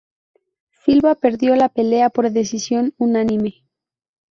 [0.83, 3.65] Silva perdió la pelea por decisión unánime.